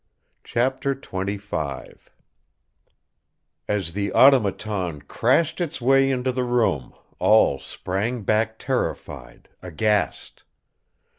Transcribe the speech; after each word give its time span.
CHAPTER 0.43 0.95
XXV 0.95 1.99
As 3.67 3.93
the 3.93 4.11
Automaton 4.13 5.03
crashed 5.03 5.61
its 5.61 5.79
way 5.79 6.09
into 6.09 6.31
the 6.31 6.43
room 6.43 6.95
all 7.19 7.59
sprang 7.59 8.23
back 8.23 8.57
terrified, 8.57 9.47
aghast. 9.61 10.43